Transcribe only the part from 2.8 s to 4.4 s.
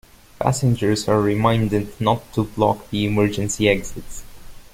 the emergency exits.